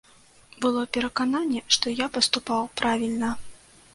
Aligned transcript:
Было 0.63 0.81
перакананне, 0.97 1.61
што 1.77 1.93
я 1.93 2.07
паступаў 2.17 2.61
правільна. 2.83 3.31